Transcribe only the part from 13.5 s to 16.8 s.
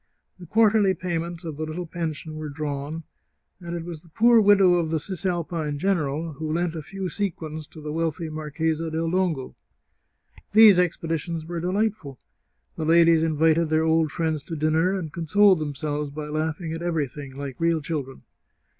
their old friends to din ner, and consoled themselves by laughing